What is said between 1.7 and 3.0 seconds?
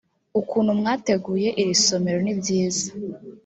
somero nibyiza